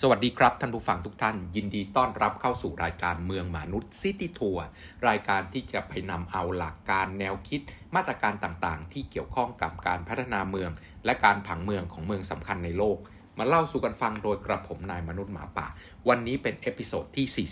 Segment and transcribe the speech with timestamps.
[0.00, 4.64] สวัสดีครับท่านผู้ฟังทุกท่าน ยินดีต้อนรับเข้าสู่รายการเมืองหมานุด City Tour
[5.08, 7.60] รายการที่จะไปนำเอาหลักการแนวคิด
[7.94, 10.70] มาตรการต่างๆ ที่เกี่ยวข้องกับการพัฒนาเมือง
[11.04, 12.98] และการผังเมืองของเมืองสำคัญในโลก
[13.38, 15.66] มาเล่าสู่กันฟังโดยกระผมนายมนุษย์หมาป่า
[16.08, 17.48] วันนี้เป็น episode ที่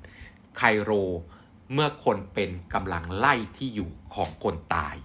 [0.00, 0.90] 48 ไคโร
[1.72, 4.96] เมื่อคนเป็นกำลังไล่ที่อยู่ของคนตาย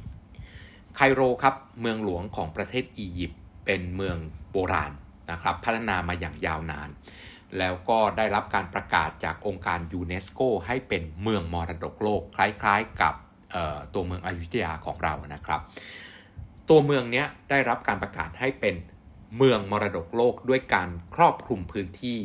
[0.95, 4.17] ไคโรครับเมืองหลวงของประเทศอียิปต์เป็นเมือง
[4.54, 4.93] โบราณ
[5.32, 6.89] นะครับพัฒนามาอย่างยาวนาน
[7.58, 13.16] แล้วก็ได้รับการประกาศจากองค์การยูเนสโกให้เป็นเมืองมรดกโลก คล้ายๆกับ
[13.94, 15.62] ตัวเมืองอยุธยาของเรานะครับ
[16.70, 18.76] ตัวเมืองนี้ได้รับการประกาศให้เป็น
[19.38, 22.20] เมืองมรดกโลกด้วยการครอบคลุมพื้นที่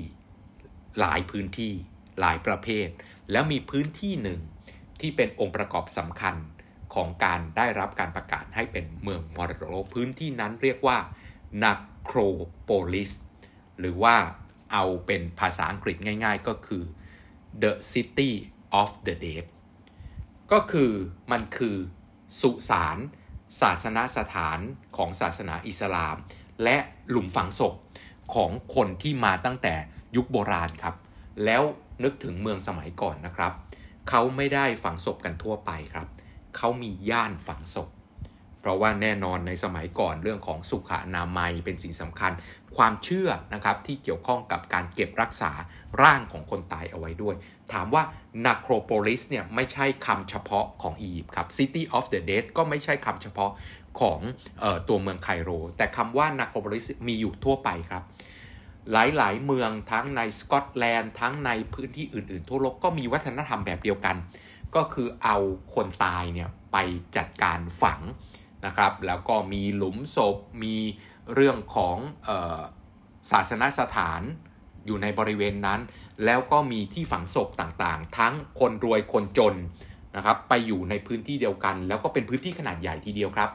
[1.00, 1.72] หลายพื้นที่
[2.20, 2.88] หลายประเภท
[3.30, 4.40] แล้วมีพื้นที่หนึ่ง
[5.00, 6.36] ที่เป็นองค์ประกอบสำคัญ
[6.94, 10.98] ของการได้รับการประกาศให้เป็นเมืองมรดกโลกพื้นที่นั้นเรียกว่า
[11.64, 12.18] นัก โคร
[12.64, 13.12] โปลิส
[13.78, 14.16] หรือว่า
[14.72, 16.82] เอาเป็นภาษาอังกฤษง่ายๆก็คือ
[17.62, 18.30] the city
[18.80, 19.44] of the dead
[20.52, 20.90] ก็คือ
[21.32, 21.76] มันคือ
[22.40, 22.98] สุสาน
[23.60, 24.60] ศาสนาสถาน
[24.96, 26.16] ของศาสนาอิสลาม
[26.64, 26.76] และ
[27.10, 27.74] หลุมฝังศพ
[28.34, 29.74] ของคนที่มาตั้งแต่
[30.16, 30.94] ยุคโบราณครับ
[31.44, 31.62] แล้ว
[32.04, 33.52] นึกถึงเมืองสมัยก่อนนะครับ
[34.08, 36.06] เขาไม่ได้ฝังศพกันทั่วไปครับ
[36.56, 37.88] เขามีย่านฝังศพ
[38.60, 42.32] เพราะว่าแน่นอนในสมัยก่อนเรื่องของสุขอนามัยเป็นสิ่งสำคัญ
[42.76, 45.52] ความเชื่อนะครับที่เกี่ยวข้องกับการเก็บรักษา
[46.02, 47.34] ร่างของคนตายเอาไว้ด้วย
[47.72, 48.02] ถามว่า
[48.46, 53.50] necropolis เนี่ยไม่ใช่คำเฉพาะของอียิปต์ครับ city of the dead ก็ไม่ใช่คำเฉพาะ
[54.00, 54.20] ของ
[54.62, 58.02] ออตัวเมืองไคโร แต่คำว่า necropolis มีอยู่ทั่วไปครับ
[58.92, 64.16] หลาย ๆ เมืองทั้งในสกอตแลนด์ทั้งในพื้นที่อื่น ๆ ทั่วโลกก็มีวัฒนธรรมแบบเดียวกัน
[64.76, 65.36] ก็คือเอา
[65.74, 66.76] คนตายเนี่ยไป
[67.16, 68.00] จัดการฝัง
[68.66, 70.76] นะครับ แล้วก็มีหลุมศพ มี
[71.34, 71.96] เรื่องของ
[72.28, 72.60] ออ
[73.30, 74.22] ศาสนสถาน
[74.86, 75.80] อยู่ในบริเวณนั้น
[76.24, 79.54] แล้วก็มีที่ฝังศพต่างๆ ทั้งคนรวยคนจน
[80.16, 83.50] นะครับ ไปอยู่ในพื้นที่เดียวกัน แล้วก็เป็นพื้นที่ขนาดใหญ่ทีเดียวครับ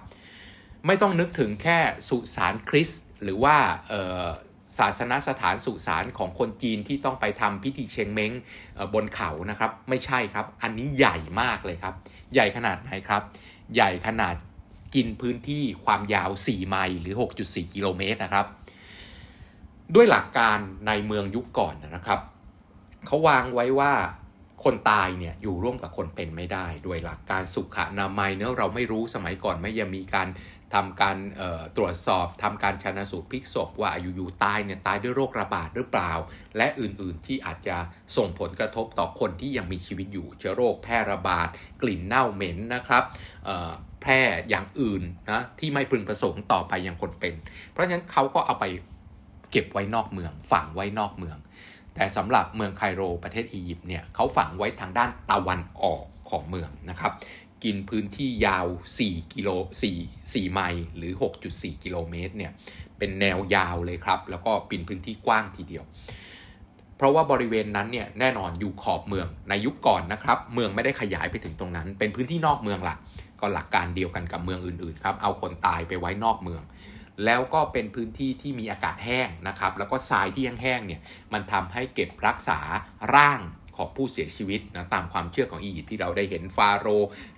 [0.86, 1.78] ไม่ต้องนึกถึงแค่
[2.10, 2.90] สุสานคริส
[3.24, 3.56] หรือว่า
[4.78, 8.32] ศาสนสถานสุสานของคนจีนที่ต้องไปทำพิธีเชงเม้ง
[8.94, 11.94] บนเขานะครับ ไม่ใช่ครับ อันนี้ใหญ่มากเลยครับ
[12.34, 13.22] ใหญ่ขนาดไหนครับ
[13.76, 14.36] ใหญ่ขนาด
[14.96, 18.46] กินพื้นที่ความยาว 4 ไมล์หรือ 6.4 กิโลเมตรนะครับ
[19.96, 20.58] ด้วยหลักการ
[20.88, 22.20] ในเมืองยุคก่อนนะครับ
[23.06, 23.94] เขาวางไว้ว่า
[24.64, 30.28] คนตายเนี่ยอยู่ร่วมกับคนเป็นไม่ได้ ด้วยหลักการสุขอนามัยเนื้อเราไม่รู้สมัยก่อนไม่ยังมีการ
[30.74, 31.18] ทำการ
[31.78, 36.12] ตรวจสอบทำการชนะสูตรพิกศพว่าอยู่ๆตายเนี่ยตายด้วยโรคระบาดหรือเปล่า
[36.58, 37.78] และอื่นๆที่อาจจะ
[38.18, 41.48] ส่งผลกระทบต่อคนที่ยังมีชีวิตอยู่ เชื้อโรคแพร่ระบาด
[41.82, 43.04] กลิ่นเน่าเหม็นนะครับ
[44.02, 47.34] แพร่อย่างอื่นนะที่ไม่พึงประสงค์ต่อไปยังคนเป็น
[47.72, 48.66] เพราะฉะนั้นเขาก็เอาไป
[49.52, 51.38] เก็บไว้นอกเมือง ฝังไว้นอกเมือง
[51.96, 57.12] แต่สำหรับเมืองไคโรประเทศอียิปต์เนี่ยเขาฝังไว้ทางด้านตะวันออกของเมืองนะครับ
[57.66, 58.68] กินพื้นที่ยาว
[59.00, 59.50] 4 กิโล
[59.92, 61.14] 4 4 ไมล์ หรือ
[61.48, 62.52] 6.4 กิโลเมตร เนี่ย
[62.98, 65.84] เป็นแนวยาวเลยครับ แล้วก็ปินพื้นที่กว้างทีเดียว
[66.98, 72.96] เพราะว่าบริเวณนั้นเนี่ยแน่นอนอยู่ขอบเมือง ในยุคก่อนนะครับ เมืองไม่ได้ขยายไปถึงตรงนั้น เป็นพื้นที่นอกเมืองละ
[73.42, 76.62] ก็หลักการเดียวกันกับเมืองอื่นๆครับ เอาคนตายไปไว้นอกเมือง
[77.26, 81.02] แล้วก็เป็นพื้นที่ที่มีอากาศแห้งนะครับ แล้วก็ทรายที่แห้งๆเนี่ย
[81.34, 82.60] มันทำให้เก็บรักษา
[83.16, 83.40] ร่าง
[83.78, 86.88] ของผู้เสียชีวิตนะตามความเชื่อของอียิปต์ที่เราได้เห็นฟาโร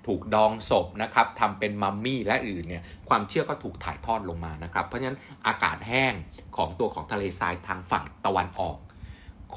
[0.07, 6.13] ถูกดองศพนะครับทำเป็นมัมมี่และอื่นเนี่ยความเชื่อก็ถูกถ่ายทอดลงมานะครับ เพราะฉะนั้นอากาศแห้ง
[6.57, 8.77] ของตัวของทะเลทรายทางฝั่งตะวันออก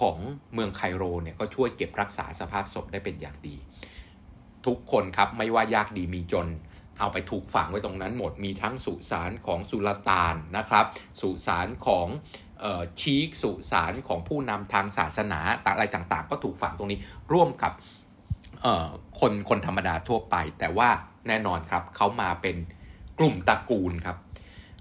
[0.01, 0.19] ของ
[0.55, 3.57] เมืองไคโรเนี่ยก็ช่วยเก็บรักษาสภาพศพได้เป็นอย่างดี
[4.67, 6.49] ทุกคนครับไม่ว่ายากดีมีจน
[7.01, 10.87] เอาไปถูกฝังไว้ตรงนั้นหมดมีทั้งสุสานของสุลต่านนะครับ
[11.21, 12.07] สุสานของ
[13.01, 15.41] ชีกสุสานของผู้นำทางศาสนา
[15.75, 17.01] อะไรต่างๆ ก็ถูกฝังตรงนี้
[17.33, 17.73] ร่วมกับ
[19.21, 20.89] คนคนธรรมดาทั่วไป แต่ว่า
[21.29, 22.57] แน่นอนครับเขามาเป็น
[23.19, 24.17] กลุ่มตระกูลครับ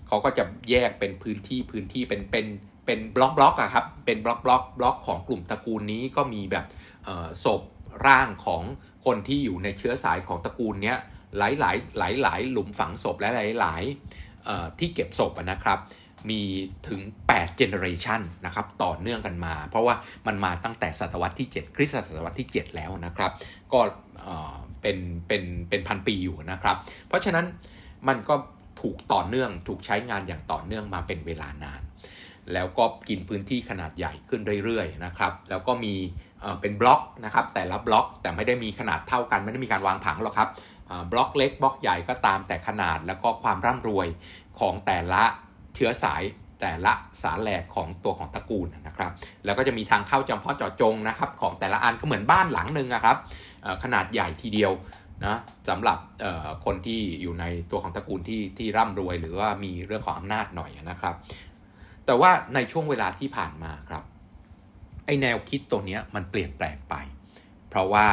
[0.07, 2.45] เขาก็จะแยกเป็นพื้นที่พื้นที่เป็นเป็น
[2.85, 6.65] เป็นบล็อกบล็อกอะครับเป็นบล็อกบล็อกบล็อกของกลุ่มตระกูลนี้ก็มีแบบ
[7.43, 7.61] ศพ
[8.05, 8.63] ร่างของ
[9.05, 10.97] คนที่อยู่ในเชื้อสายของตระกูลเนี้ย
[11.37, 13.83] หลายหลายหลายหลายหลุมฝังศพและหลายหลาย
[14.79, 15.79] ที่เก็บศพนะครับ
[16.29, 16.41] มี
[16.87, 17.01] ถึง
[17.31, 19.95] 8 generation นะครับ ต่อเนื่องกันมา เพราะว่า
[20.27, 23.31] มันมาตั้งแต่ศตวรรษที่ 7 คริสตศตวรรษที่ 7 แล้วนะครับ
[23.73, 23.79] ก็
[24.81, 26.75] เป็นเป็นเป็นพันปีอยู่นะครับ
[27.07, 27.45] เพราะฉะนั้น
[28.07, 28.35] มันก็
[28.81, 31.81] ถูกต่อเนื่องถูกใช้งานอย่างต่อเนื่องมาเป็นเวลานาน
[32.53, 35.93] แล้วก็กินพื้นที่ขนาดใหญ่ขึ้นเรื่อยๆนะครับ แล้วก็มี
[36.61, 40.49] เป็นบล็อกนะครับ แต่ละบล็อกแต่ไม่ได้มีขนาดเท่ากัน ไม่ได้มีการวางผังหรอกครับ
[41.11, 44.07] บล็อกเล็กบล็อกใหญ่ก็ตามแต่ขนาดแล้วก็ความร่ำรวย
[44.59, 45.23] ของแต่ละ
[45.75, 46.23] เชื้อสาย
[46.61, 46.93] แต่ละ
[47.23, 49.11] สาแหลกของตัวของตระกูลนะครับ
[49.45, 53.17] แล้วก็จะมีทางเข้าจำเพาะเจาะจงนะครับของแต่ละอันก็เหมือนบ้านหลังหนึ่งนะครับ
[53.83, 54.71] ขนาดใหญ่ทีเดียว
[55.25, 55.39] นะ
[55.69, 55.97] สำหรับ
[56.65, 61.15] คนที่อยู่ในตัวของตระกูลที่ที่ร่ำรวย หรือว่ามีเรื่องของอำนาจหน่อยนะครับ
[62.05, 64.03] แต่ว่าในช่วงเวลาที่ผ่านมาครับ
[65.05, 66.95] ไอแนวคิดตัวนี้มันเปลี่ยนแปลงไป
[67.69, 68.07] เพราะว่า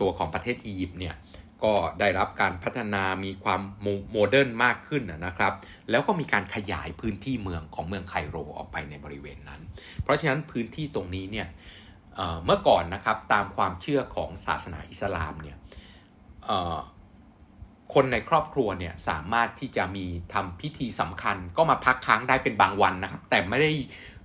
[0.00, 1.14] ตัวของประเทศอียิปต์เนี่ย
[1.64, 3.60] ก็ได้รับการพัฒนามีความ
[4.12, 5.52] modern มากขึ้นนะครับ
[5.90, 9.60] แล้วก็มีการขยายพื้นที่เมืองของเมืองไคโรออกไปในบริเวณนั้น
[10.02, 11.48] เพราะฉะนั้นพื้นที่ตรงนี้เนี่ย
[12.44, 15.56] เมื่อก่อนนะครับตามความเชื่อของศาสนาอิสลามเนี่ย
[17.94, 23.72] คนในครอบครัวเนี่ยสามารถที่จะมีทำพิธีสำคัญ ก็มาพักค้างได้เป็นบางวันนะครับ แต่ไม่ได้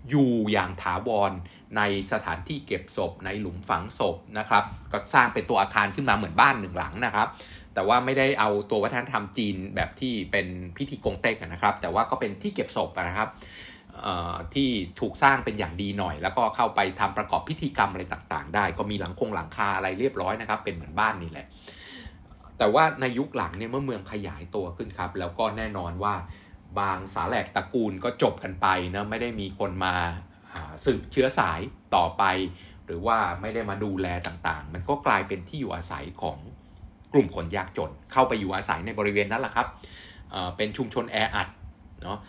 [0.09, 1.31] อยู่อย่างถาวร
[1.77, 1.81] ใน
[2.13, 7.27] สถานที่เก็บศพ ในหลุมฝังศพนะครับ ก็สร้างเป็นตัวอาคารขึ้นมาเหมือนบ้านหนึ่งหลังนะครับ
[7.73, 10.47] แต่ว่าไม่ได้เอาตัววัฒนธรรมจีนแบบที่เป็น
[10.77, 13.29] พิธีกงเต็กนะครับ แต่ว่าก็เป็นที่เก็บศพนะครับ
[14.53, 14.69] ที่
[14.99, 21.45] ถูกสร้างเป็นอย่างดีหน่อย แล้วก็เข้าไปทำประกอบพิธีกรรมอะไรต่างๆ ได้ ก็มีหลังคงหลังคาอะไรเรียบร้อยนะครับ เป็นเหมือนบ้านนี่แหละ
[22.57, 26.13] แต่ว่าในยุคหลังเนี่ยเมื่อเมืองขยายตัวขึ้นครับ แล้วก็แน่นอนว่า
[26.79, 29.95] บางสาแหลกตระกูลก็จบกันไปนะไม่ได้มีคนมา
[30.85, 31.59] สืบเชื้อสาย
[31.95, 32.23] ต่อไป
[32.85, 36.37] หรือว่าไม่ได้มาดูแลต่างๆ มันก็กลายเป็นที่อยู่อาศัยของ
[37.13, 39.67] กลุ่มคนยากจน เข้าไปอยู่อาศัยในบริเวณนั้นแหละครับ
[40.57, 41.47] เป็นชุมชนแออัด
[42.03, 42.19] เนาะ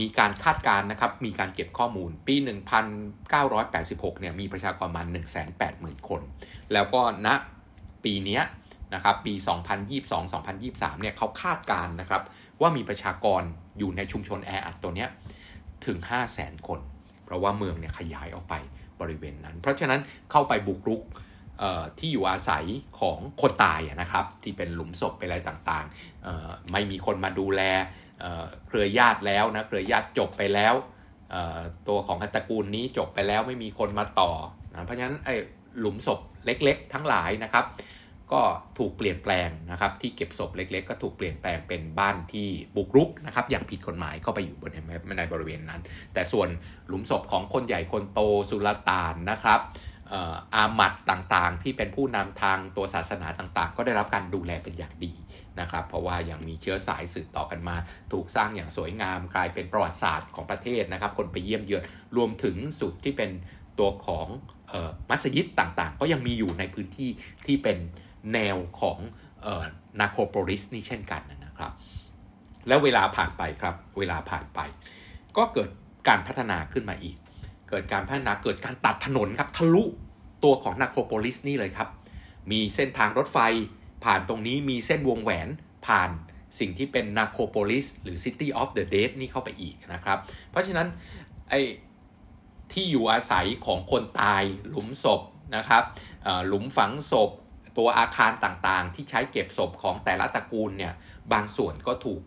[0.00, 2.34] มีการคาดการณ์นะครับ มีการเก็บข้อมูล ปี
[3.08, 5.06] 1986 เนี่ย มีประชากรมาณ
[5.58, 6.20] 180,000 คน
[6.72, 7.28] แล้วก็ณ
[8.04, 8.40] ปีนี้
[8.94, 9.34] นะครับ ปี
[10.12, 12.22] 2022-2023 เนี่ยเขาคาดการณ์นะครับ
[12.60, 13.42] ว่ามีประชากร
[13.78, 15.06] อยู่ในชุมชนแออัดตัวนี้
[15.86, 15.98] ถึง
[16.32, 16.80] 500,000 คน
[17.30, 18.54] เพราะว่าเมืองเนี่ยขยายออกไป
[19.00, 20.00] บริเวณนั้น เพราะฉะนั้น
[20.30, 21.02] เข้าไปบุกรุก
[21.98, 22.64] ที่อยู่อาศัย
[23.00, 27.62] ของคนตายนะครับ ที่เป็นหลุมศพไปอะไรต่างๆ ไม่มีคนมาดูแล
[28.66, 30.74] เครือญาติแล้วนะเครือญาติจบไปแล้ว
[31.88, 34.32] ตัวของตระกูลนี้จบไปแล้วไม่มีคนมาต่อ
[34.72, 35.34] นะเพราะฉะนั้นไอ้
[35.78, 37.64] หลุมศพเล็กๆ ทั้งหลายนะครับ
[38.32, 38.42] ก็
[38.78, 44.70] ถูกเปลี่ยนแปลงนะครับที่เก็บศพเล็ก ๆ ก็ถูกเปลี่ยนแปลงเป็นบ้านที่บุกรุกนะครับอย่างผิดกฎหมายเข้าไปอยู่บน
[45.18, 45.80] ในบริเวณนั้น
[46.14, 46.48] แต่ส่วน
[46.88, 49.60] หลุมศพของคนใหญ่คนโตสุลต่านนะครับ
[50.54, 55.14] อาหมัดต่างๆ ที่เป็นผู้นำทางตัวศาสนาต่างๆ ก็ได้รับการดูแลเป็นอย่างดี
[55.60, 57.76] นะครับ เพราะว่ายังมีเชื้อสายสืบต่อกันมา
[58.12, 61.82] ถูกสร้างอย่างสวยงามกลายเป็นประวัติศาสตร์ของประเทศนะครับ คนไปเยี่ยมเยือน
[62.16, 63.30] รวมถึงสุดที่เป็น
[63.78, 64.26] ตัวของ
[65.10, 67.10] มัสยิดต่างๆ ก็ยังมีอยู่ในพื้นที่
[67.46, 67.78] ที่เป็น
[68.34, 68.98] แนวของ
[70.00, 71.72] นาโคโปลิสนี่เช่นกันนะครับ
[72.68, 74.60] แล้วเวลาผ่านไปครับ เวลาผ่านไป
[75.36, 75.70] ก็เกิด
[76.08, 77.16] การพัฒนาขึ้นมาอีก
[77.68, 79.84] เกิดการพัฒนาเกิดการตัดถนนครับทะลุ
[80.44, 81.88] ตัวของนาโคโปลิสนี่เลยครับ
[82.50, 83.38] มีเส้นทางรถไฟ
[84.04, 85.48] ผ่านตรงนี้มีเส้นวงแหวน
[85.86, 86.10] ผ่าน
[86.58, 90.18] สิ่งที่เป็นนาโคโปลิสหรือ City of the Dead นี่เข้าไปอีกนะครับ
[90.50, 90.88] เพราะฉะนั้น
[91.50, 91.60] ไอ้
[92.72, 95.20] ที่อยู่อาศัยของคนตายหลุมศพ
[95.56, 95.84] นะครับ
[96.46, 97.30] หลุมฝังศพ
[97.80, 100.92] ตัวอาคารต่างๆ ที่ใช้เก็บศพของแต่ละตระกูลเนี่ย
[101.32, 102.20] บางส่วนก็ถูก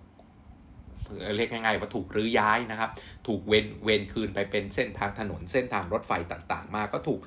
[1.35, 2.91] เรียกง่ายๆว่าถูกรื้อย้ายนะครับ
[3.27, 7.19] ถูกเวนเวนคืนไปเป็นเส้นทางถนนเส้นทางรถไฟต่างๆ มาก็ถูก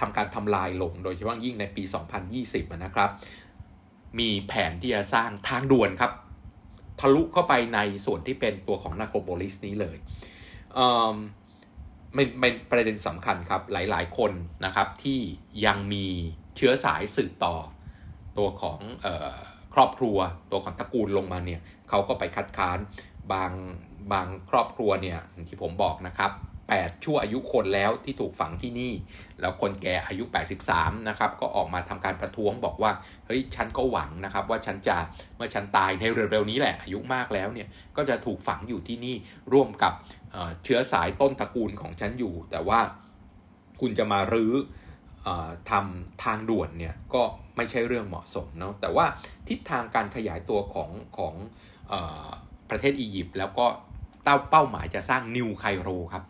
[0.00, 1.82] ทำการทำลายลงโดยเฉพาะยิ่งในปี
[2.32, 3.10] 2020 นะครับ
[4.18, 6.12] มีแผนที่จะสร้างทางด่วนครับ
[7.00, 9.96] ทะลุเข้าไปในส่วนที่เป็นตัวของนาโคโปลิสนี้เลย
[12.14, 14.32] เป็นประเด็นสำคัญครับหลายๆคน
[14.64, 15.20] นะครับที่
[15.66, 16.06] ยังมี
[16.58, 17.54] เชื้อสายสืบต่อ
[18.38, 19.36] ตัวของออ
[19.74, 20.18] ครอบครัว
[20.50, 22.78] ตัวของตระกูลลงมาเนี่ยเขาก็ไปคัดค้าน
[23.32, 23.52] บาง
[24.12, 26.32] บางครอบครัวเนี่ยที่ผมบอกนะครับ
[26.68, 28.92] 8ชั่วอายุคนแล้วที่ถูกฝังที่นี่
[29.40, 30.24] แล้วคนแก่อายุ
[30.66, 32.92] 83 นะครับ ก็ออกมาทำการประท้วงบอกว่า
[33.26, 34.96] เฮ้ย ฉันก็หวังนะครับ ว่าฉันจะ
[35.36, 39.14] เมื่อฉันตายในเร็วๆนี้แหละ อายุมากแล้วเนี่ย ก็จะถูกฝังอยู่ที่นี่
[39.52, 39.92] ร่วมกับ
[40.64, 42.80] เชื้อสายต้นตระกูลของฉันอยู่ แต่ว่า
[43.80, 44.54] คุณจะมารื้อ
[45.70, 47.22] ทำทางด่วนเนี่ยก็
[47.56, 49.06] ไม่ใช่เรื่องเหมาะสมเนาะแต่ว่า
[49.48, 51.34] ทิศทางการขยายตัวของของ
[51.92, 51.94] อ
[52.70, 53.66] ประเทศอียิปต์แล้วก็
[54.24, 56.24] เต้าเป้าหมายจะสร้างนิวไคโรครับ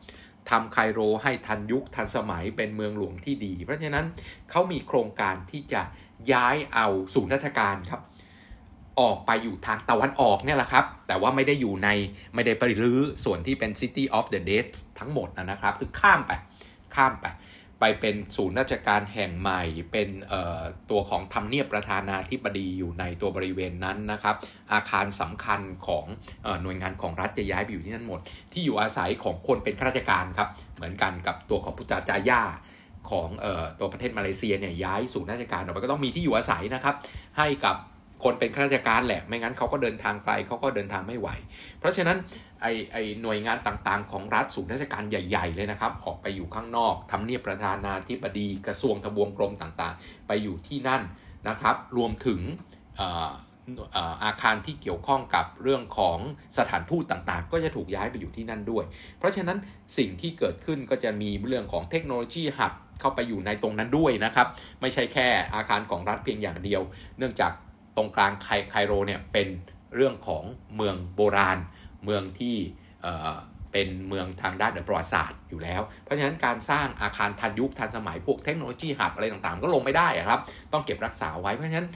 [0.50, 4.06] ทำไคโรให้ทันยุคทันสมัยเป็นเมืองหลวงที่ดี เพราะฉะนั้น
[4.50, 5.82] เขามีโครงการที่จะ
[6.32, 8.00] ย้ายเอาศูนย์ราชการครับ
[9.00, 11.88] ออกไปอยู่ทางตะวันออกเนี่ยแหละครับ แต่ว่าไม่ได้อยู่ใน
[12.34, 14.66] ไม่ได้ไปรื้อส่วนที่เป็น City of the Dead
[14.98, 16.32] ทั้งหมดนะครับ คือข้ามไป
[16.94, 17.26] ข้ามไป
[17.80, 20.08] ไปเป็นศูนย์ราชการแห่งใหม่ เป็น
[20.90, 24.36] ตัวของทำเนียบประธานาธิบดีอยู่ในตัวบริเวณนั้นนะครับ
[24.72, 26.06] อาคารสำคัญของ
[26.62, 28.20] หน่วยงานของรัฐจะย้ายไปอยู่ที่นั่นหมด
[28.52, 32.42] ที่อยู่อาศัยของคนเป็นข้าราชการครับ เหมือนกันกับตัวของพุทธาจาย่า
[33.10, 33.28] ของ
[33.80, 36.94] ตัวประเทศมาเลเซียเนี่ยย้ายศูนย์ราชการออกไปก็ต้องมีที่อยู่อาศัยนะครับ
[37.38, 37.76] ให้กับ
[38.24, 41.28] คนเป็นข้าราชการแหละ ไม่งั้นเขาก็เดินทางไกลเขาก็เดินทางไม่ไหว
[41.78, 42.16] เพราะฉะนั้น
[42.60, 51.02] ไอไอหน่วยงานต่างๆ ของรัฐสูนราชการใหญ่ ๆ เลยนะครับ ออกไปอยู่ข้างนอกทำเนียบประธานาธิบดีกระทรวงทบวงกรมต่างๆ ไปอยู่ที่นั่น
[51.48, 52.40] นะครับ รวมถึง
[54.24, 56.18] อาคารที่เกี่ยวข้องกับเรื่องของ
[56.58, 58.84] สถานทูตต่างๆ ก็จะถูกย้ายไปอยู่ที่นั่นด้วย
[59.18, 59.58] เพราะฉะนั้น
[59.98, 64.46] สิ่งที่เกิดขึ้นก็จะมีเรื่องของเทคโนโลยีหับเข้าไปอยู่ในตรงนั้นด้วยนะครับ
[64.80, 66.82] ไม่ใช่แค่อาคารของรัฐเพียงอย่างเดียว
[67.18, 67.52] เนื่องจาก
[67.96, 68.32] ตรงกลาง
[68.70, 69.48] ไคโรเนี่ยเป็น
[69.94, 70.44] เรื่องของ
[70.76, 71.58] เมืองโบราณ
[72.04, 72.56] เมืองที่
[73.72, 80.40] เป็นเมืองทางด้านประวัติศาสตร์อยู่แล้ว เพราะฉะนั้นการสร้างอาคารทันยุคทันสมัยพวกเทคโนโลยีหับอะไรต่างๆ ก็ลงไม่ได้ครับ
[80.72, 81.88] ต้องเก็บรักษาไว้เพราะฉะนั้น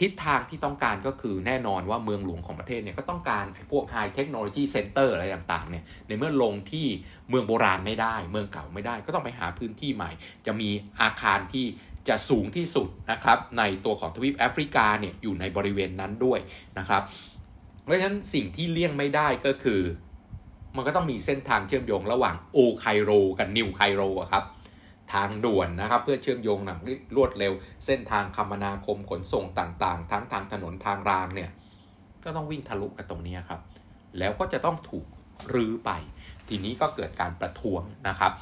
[0.00, 6.86] ทิศทางที่ต้องการก็คือแน่นอนว่าเมืองหลวงของประเทศเนี่ยก็ต้องการพวก high technology center อะไรต่างๆเนี่ยในเมื่อลงที่
[7.28, 10.10] เมืองโบราณไม่ได้ เมืองเก่าไม่ได้ ก็ต้องไปหาพื้นที่ใหม่
[10.46, 10.70] จะมี
[11.00, 11.66] อาคารที่
[12.08, 16.38] จะสูงที่สุดนะครับในตัวของทวีปแอฟริกาเนี่ยอยู่ในบริเวณนั้นด้วย
[16.78, 17.02] นะครับ
[17.82, 19.80] เพราะฉะนั้นสิ่งที่เลี่ยงไม่ได้ก็คือ
[20.76, 24.44] มันก็ต้องมีเส้นทางเชื่อมโยงระหว่าง Old Cairo กับ New Cairo ครับ
[25.12, 26.78] ทางด่วนนะครับเพื่อเชื่อมโยงหนัง
[27.16, 27.52] รวดเร็ว
[27.86, 31.50] เส้นทางคมนาคมขนส่งต่างๆ ทั้งทางถนนทางรางเนี่ย
[32.24, 33.60] ก็ต้องวิ่งทะลุกันตรงนี้ครับ
[34.18, 35.06] แล้วก็จะต้องถูก
[35.54, 35.90] รื้อไป
[36.54, 38.32] ทีนี้ก็เกิดการประท้วงนะครับ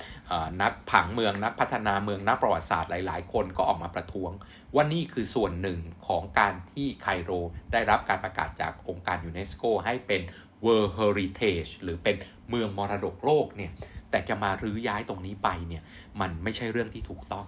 [0.63, 4.31] นักผังเมืองนักพัฒนาเมืองนักประวัติศาสตร์หลาย ๆ คนก็ออกมาประท้วง
[4.75, 7.31] ว่านี่คือส่วนหนึ่งของการที่ไคโร
[7.73, 10.21] ได้รับการประกาศจากองค์การยูเนสโกให้เป็น
[10.65, 12.17] World Heritage หรือเป็น
[12.49, 13.73] เมืองมรดกโลกเนี่ย
[14.11, 15.83] แต่จะมารื้อย้ายตรงนี้ไปเนี่ย
[16.21, 17.47] มันไม่ใช่เรื่องที่ถูกต้อง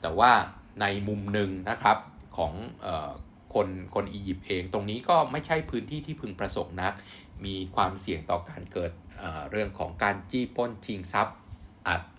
[0.00, 0.32] แต่ว่า
[0.80, 1.96] ในมุมหนึ่งนะครับ
[2.36, 2.52] ของ
[2.86, 3.10] ออ
[3.54, 6.92] คนคนอียิปต์เอง ตรงนี้ก็ไม่ใช่พื้นที่ที่พึงประสงค์นัก
[7.44, 8.90] มีความเสี่ยงต่อการเกิด
[9.50, 11.36] เรื่องของการจี้ป้นชิงทรัพย์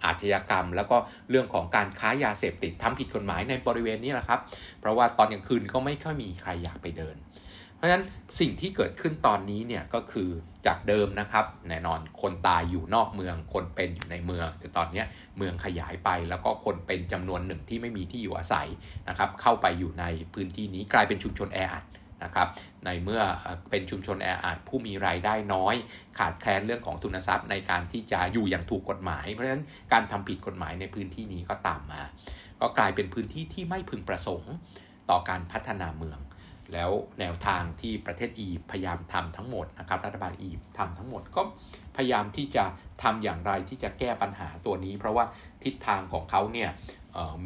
[0.06, 0.98] อาชญากรรม แล้วก็
[1.30, 4.40] เรื่องของการค้ายาเสพติดทำผิดกฎหมายในบริเวณนี้แหละครับ
[4.80, 7.18] เพราะว่าตอนกลางคืนก็ไม่ค่อยมีใครอยากไปเดิน
[7.76, 8.06] เพราะฉะนั้น
[8.40, 10.30] สิ่งที่เกิดขึ้นตอนนี้เนี่ยก็คือ
[10.68, 15.04] จากเดิมนะครับ แน่นอนคนตายอยู่นอกเมือง คนเป็นอยู่ในเมือง แต่ตอนนี้
[15.38, 18.68] เมืองขยายไปแล้วก็คนเป็นจำนวนหนึ่งที่ไม่มีที่อยู่อาศัย
[19.10, 21.84] นะครับเข้าไปอยู่ในพื้นที่นี้กลายเป็นชุมชนแออัด
[22.24, 22.48] นะครับ
[22.86, 23.22] ในเมื่อ
[23.70, 25.76] เป็นชุมชนแออัดผู้มีรายได้น้อย
[26.18, 32.02] ขาดแคลนเรื่องของทุนทรัพย์ ในการที่จะอยู่อย่างถูกกฎหมาย เพราะฉะนั้นการทำผิดกฎหมายในพื้นที่นี้ก็ตามมา
[32.62, 34.54] ก็กลายเป็นพื้นที่ที่ไม่พึงประสงค์
[35.10, 36.20] ต่อการพัฒนาเมือง
[36.74, 41.42] แล้วแนวทางที่ประเทศอียิปต์พยายามทำทั้งหมดนะครับรัฐบาลอียิปต์ทำทั้งหมดก็
[41.96, 42.66] พยายามที่จะ
[43.04, 45.26] ทำอย่างไรที่จะแก้ปัญหาตัวนี้ เพราะว่า
[45.64, 46.70] ทิศทางของเขาเนี่ย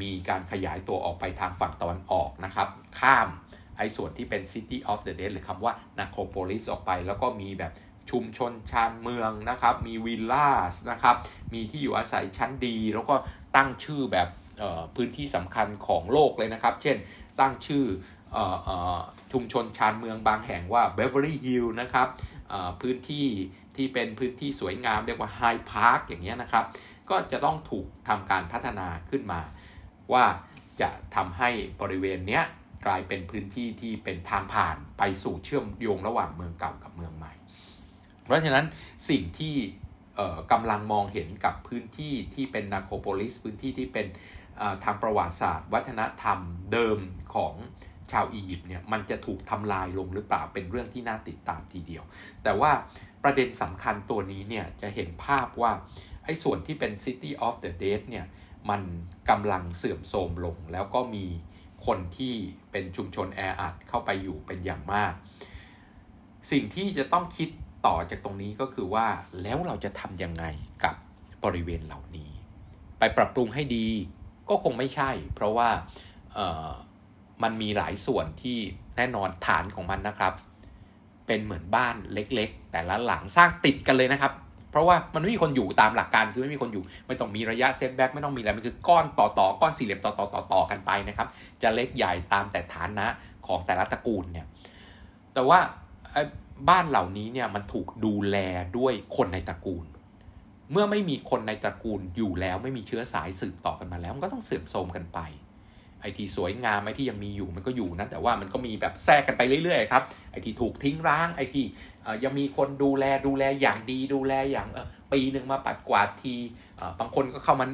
[0.02, 2.68] มีการขยายตัวออกไปทางฝั่งตะวันออกนะครับ
[3.00, 3.30] ข้าม
[3.78, 7.72] ไอ้ส่วนที่เป็น City of the Dead หรือคำว่า Necropolis ออกไป แล้วก็มีแบบ
[8.12, 11.16] ชุมชนชานเมืองนะครับ มีวิลล่าสนะครับ
[11.54, 13.16] มีที่อยู่อาศัยชั้นดี แล้วก็
[13.56, 14.28] ตั้งชื่อแบบ
[14.96, 16.98] พื้นที่สำคัญของโลกเลยนะครับ เช่น
[17.40, 17.86] ตั้งชื่อ
[19.32, 22.08] ชุมชนชานเมืองบางแห่งว่า Beverly Hill นะครับ
[22.82, 23.28] พื้นที่
[23.76, 26.66] ที่เป็นพื้นที่สวยงามเรียกว่า High Park อย่างเงี้ยนะครับ
[27.10, 29.42] ก็จะต้องถูกทำการพัฒนาขึ้นมา
[30.14, 30.26] ว่า
[30.82, 31.50] จะทำให้
[31.82, 32.44] บริเวณเนี้ย
[32.86, 37.34] กลายเป็นพื้นที่ที่เป็นทางผ่านไปสู่เชื่อมโยงระหว่างเมืองเก่ากับเมืองใหม่
[38.24, 38.66] เพราะฉะนั้น
[39.10, 39.56] สิ่งที่
[40.52, 44.08] กำลังมองเห็นกับพื้นที่ที่เป็นนาโคโปลิส พื้นที่ที่เป็น
[44.84, 46.40] ทางประวัติศาสตร์ วัฒนธรรม
[46.72, 47.00] เดิม
[47.36, 47.54] ของ
[48.12, 52.04] ชาวอียิปต์เนี่ยมันจะถูกทำลายลงหรือเปล่าเป็นเรื่องที่น่าติดตามทีเดียว
[52.44, 52.72] แต่ว่า
[53.24, 55.72] ประเด็นสำคัญตัวนี้เนี่ยจะเห็นภาพว่า
[56.26, 58.26] ไอ้ส่วนที่เป็น City of the Dead เนี่ย
[58.70, 58.82] มัน
[59.30, 61.26] กำลังเสื่อมโทรมลงแล้วก็มี
[61.86, 62.34] คนที่
[62.72, 65.14] เป็นชุมชนแออัดเข้าไปอยู่เป็นอย่างมาก
[66.52, 67.50] สิ่งที่จะต้องคิด
[67.86, 69.08] ต่อจากตรงนี้ก็คือว่า
[69.44, 70.46] แล้วเราจะทำยังไง
[70.84, 70.96] กับ
[71.44, 72.32] บริเวณเหล่านี้
[73.00, 73.88] ไปปรับปรุงให้ดี
[74.50, 75.70] ก็คงไม่ใช่ เพราะว่า
[77.44, 78.58] มันมีหลายส่วนที่
[78.98, 80.34] แน่นอนฐานของมันนะครับ
[81.28, 84.34] เป็นเหมือนบ้านเล็กๆ แต่ละหลังสร้างติดกันเลยนะครับ
[84.74, 91.28] เพราะว่ามันไม่มีคนอยู่ตามหลักการคือไม่มีคนอยู่ไม่ต้องมีระยะเซตแบ็กไม่ต้องมีอะไรมันคือก้อนต่อต่อก้อนสี่เหลี่ยมต่อต่อต่อต่อกันไปนะครับ
[91.64, 93.06] จะเล็กใหญ่ตามแต่ฐานะ
[93.48, 94.48] ของแต่ละตระกูลเนี่ย
[95.34, 95.60] แต่ว่า
[96.70, 98.38] บ้านเหล่านี้เนี่ยมันถูกดูแล
[98.78, 99.86] ด้วยคนในตระกูล
[100.72, 105.20] เมื่อไม่มีคนในตระกูลอยู่แล้วไม่มีเชื้อสายสืบต่อกันมาแล้ว มันก็ต้องเสื่อมโทรมกันไป
[106.04, 111.66] ไอที่สวยงามไอที่ยังมีอยู่มันก็อยู่นะแต่ว่ามันก็มีแบบแทรกกันไปเรื่อยๆครับไอที่ถูกทิ้งร้างไอที่
[112.24, 114.68] ยังมีคนดูแลดูแลอย่างดีดูแลอย่าง
[115.12, 116.36] ปีหนึ่งมาปัดกวาดที
[117.00, 117.68] บางคนก็เข้ามา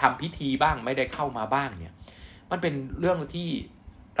[0.00, 1.94] ทำพิธีบ้างไม่ได้เข้ามาบ้างเนี่ย
[2.50, 3.48] มันเป็นเรื่องที่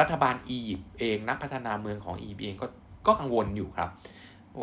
[0.00, 2.66] รัฐบาลอียิปต์เองนักพัฒนาเมืองของอียิปต์เองก็
[3.06, 3.90] ก็กังวลอยู่ครับ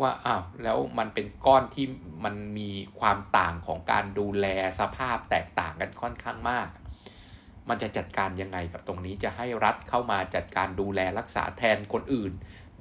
[0.00, 1.86] ว่าอ้าวแล้วมันเป็นก้อนที่
[2.24, 2.70] มันมี
[3.00, 4.46] ความต่างของการดูแล
[4.78, 6.66] สภาพแตกต่างกันค่อนข้างมาก
[7.68, 12.32] มันจะจัดการยังไงกับตรงนี้จะให้รัฐเข้ามาจัดการดูแลรักษาแทนคนอื่น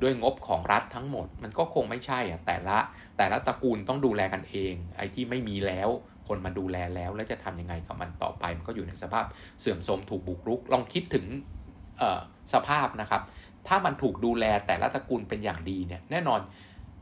[0.02, 2.78] ด้วยงบของรัฐทั้งหมด มันก็คงไม่ใช่อะแต่ละ
[3.18, 5.90] แต่ละตระกูลต้องดูแลกันเอง ไอ้ที่ไม่มีแล้ว
[6.28, 9.26] คนมาดูแลแล้วแล้วจะทำยังไงกับมันต่อไป มันก็อยู่ในสภาพ
[9.62, 11.26] เสื่อมโทรมถูกบุกรุก ลองคิดถึง
[12.54, 13.22] สภาพนะครับ
[13.68, 16.40] ถ้ามันถูกดูแลแต่ละตระกูลเป็นอย่างดีเนี่ยแน่นอน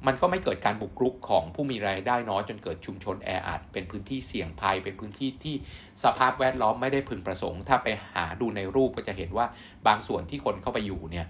[0.05, 5.55] มันก็ไม่เกิดการบุกรุกของผู้มีรายได้น้อยจนเกิดชุมชนแออัดเป็นพื้นที่เสี่ยงภัย เป็นพื้นที่ที่
[6.03, 9.45] สภาพแวดล้อมไม่ได้พึงประสงค์ ถ้าไปหาดูในรูปก็จะเห็นว่า
[9.87, 11.25] บางส่วนที่คนเข้าไปอยู่เนี่ย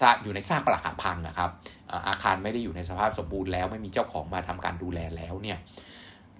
[0.00, 1.50] ซากอยู่ในซากปรักหักพังนะครับ
[2.08, 5.58] อาคารไม่ได้อยู่ในสภาพสมบูรณ์แล้วไม่มีเจ้าของมาทำการดูแลแล้วเนี่ย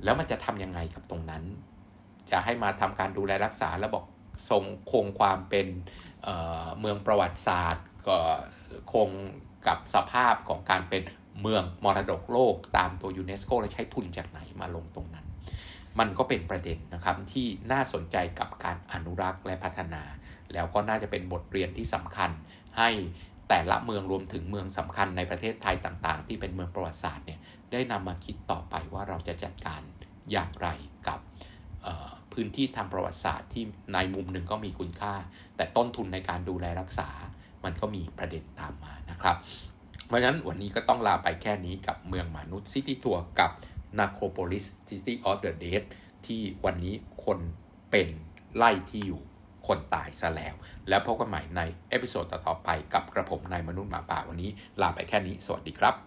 [0.05, 1.43] แล้วมันจะทํำยังไงกับตรงนั้น
[2.31, 4.05] จะให้มาทำการดูแลรักษาแล้วบอก
[4.51, 5.67] ทรงคงความเป็น
[6.23, 8.19] เเมืองประวัติศาสตร์ก็
[8.95, 9.09] คง
[9.67, 11.03] กับสภาพของการเป็น
[11.41, 15.27] เมืองมรดกโลกตามตัวยูเนสโกและใช้ทุนจากไหนมาลงตรงนั้น
[15.99, 20.03] มันก็เป็นประเด็นนะครับที่น่าสนใจกับการอนุรักษ์และพัฒนา
[20.53, 22.31] แล้วก็น่าจะเป็นบทเรียนที่สำคัญ
[22.79, 22.89] ให้
[23.49, 27.41] แต่ละเมืองรวมถึงเมืองสำคัญในประเทศไทยต่างๆ ที่เป็นเมืองประวัติศาสตร์เนี่ย
[27.73, 29.83] ได้นำมาคิดต่อไปว่าเราจะจัดการ
[30.33, 30.69] อย่างไร
[31.09, 31.19] กับ
[32.33, 35.15] พื้นที่ทางประวัติศาสตร์ที่ในมุมหนึ่งก็มีคุณค่า
[35.57, 37.09] แต่ต้นทุนในการดูแลรักษา
[37.65, 39.37] มันก็มีประเด็นตามมานะครับ
[40.07, 43.51] เพราะฉะนั้นวันนี้ก็ต้องลาไปแค่นี้กับเมืองหมานุด City Tour กับ
[43.99, 45.67] Necropolis City of the Dead
[46.27, 46.95] ที่วันนี้
[47.25, 47.39] คน
[47.91, 48.09] เป็น
[48.57, 49.21] ไล่ที่อยู่
[49.67, 50.55] คนตายซะแล้ว
[50.89, 56.06] แล้วพบกันใหม่ในเอพิโซดต่อๆไปกับกระผมนายมนุษย์หมาป่าวันนี้ลาไปแค่นี้ สวัสดีครับ